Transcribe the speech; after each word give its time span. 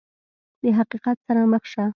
د 0.61 0.63
حقیقت 0.79 1.17
سره 1.27 1.41
مخ 1.51 1.63
شه! 1.71 1.85